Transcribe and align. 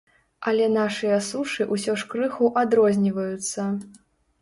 Але 0.51 0.69
нашыя 0.77 1.19
сушы 1.27 1.69
ўсё 1.73 1.97
ж 2.03 2.09
крыху 2.17 2.53
адрозніваюцца. 2.65 3.73